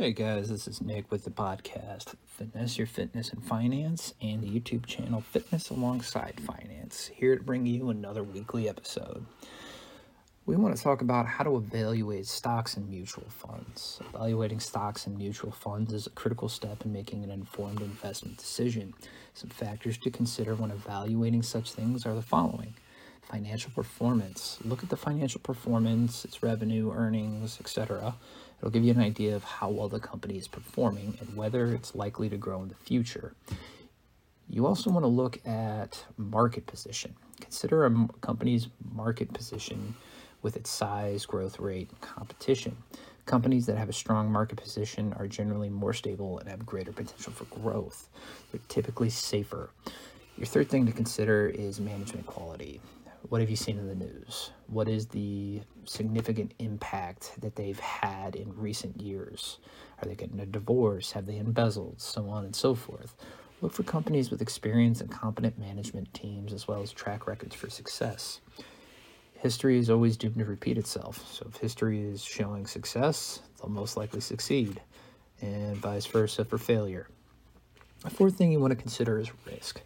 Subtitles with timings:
[0.00, 4.48] Hey guys, this is Nick with the podcast Finesse, Your Fitness and Finance, and the
[4.48, 9.26] YouTube channel Fitness Alongside Finance, here to bring you another weekly episode.
[10.46, 14.00] We want to talk about how to evaluate stocks and mutual funds.
[14.08, 18.94] Evaluating stocks and mutual funds is a critical step in making an informed investment decision.
[19.34, 22.72] Some factors to consider when evaluating such things are the following
[23.22, 24.58] financial performance.
[24.64, 28.14] Look at the financial performance, its revenue, earnings, etc.
[28.58, 31.94] It'll give you an idea of how well the company is performing and whether it's
[31.94, 33.34] likely to grow in the future.
[34.48, 37.14] You also want to look at market position.
[37.40, 39.94] Consider a company's market position
[40.42, 42.76] with its size, growth rate, competition.
[43.26, 47.32] Companies that have a strong market position are generally more stable and have greater potential
[47.32, 48.08] for growth.
[48.50, 49.70] They're typically safer.
[50.36, 52.80] Your third thing to consider is management quality.
[53.28, 54.50] What have you seen in the news?
[54.66, 59.58] What is the significant impact that they've had in recent years?
[60.00, 61.12] Are they getting a divorce?
[61.12, 62.00] Have they embezzled?
[62.00, 63.14] So on and so forth.
[63.60, 67.68] Look for companies with experience and competent management teams as well as track records for
[67.68, 68.40] success.
[69.34, 71.26] History is always doomed to repeat itself.
[71.30, 74.80] So if history is showing success, they'll most likely succeed,
[75.42, 77.06] and vice versa for failure.
[78.02, 79.82] The fourth thing you want to consider is risk.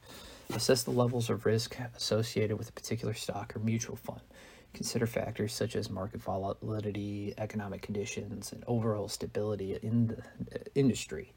[0.52, 4.20] Assess the levels of risk associated with a particular stock or mutual fund.
[4.74, 11.32] Consider factors such as market volatility, economic conditions, and overall stability in the uh, industry.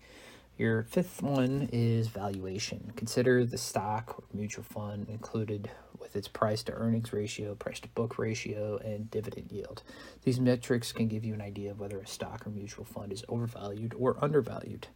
[0.58, 2.91] Your fifth one is valuation.
[2.95, 7.88] Consider the stock or mutual fund included with its price to earnings ratio, price to
[7.89, 9.83] book ratio, and dividend yield.
[10.23, 13.23] These metrics can give you an idea of whether a stock or mutual fund is
[13.30, 14.88] overvalued or undervalued.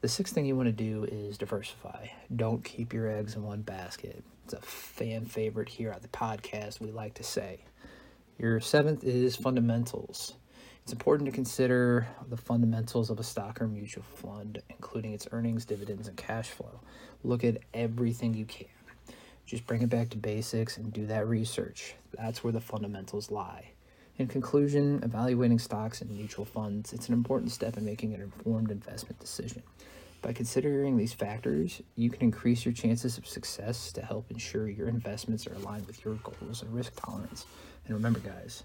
[0.00, 2.06] The sixth thing you want to do is diversify.
[2.34, 4.22] Don't keep your eggs in one basket.
[4.44, 7.64] It's a fan favorite here at the podcast, we like to say.
[8.38, 10.34] Your seventh is fundamentals.
[10.84, 15.64] It's important to consider the fundamentals of a stock or mutual fund, including its earnings,
[15.64, 16.78] dividends, and cash flow.
[17.24, 18.68] Look at everything you can.
[19.46, 21.96] Just bring it back to basics and do that research.
[22.16, 23.72] That's where the fundamentals lie.
[24.18, 28.72] In conclusion, evaluating stocks and mutual funds, it's an important step in making an informed
[28.72, 29.62] investment decision.
[30.22, 34.88] By considering these factors, you can increase your chances of success to help ensure your
[34.88, 37.46] investments are aligned with your goals and risk tolerance.
[37.86, 38.64] And remember, guys,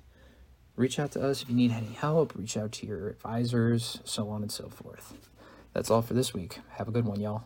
[0.76, 4.30] reach out to us if you need any help, reach out to your advisors, so
[4.30, 5.14] on and so forth.
[5.74, 6.62] That's all for this week.
[6.78, 7.44] Have a good one, y'all.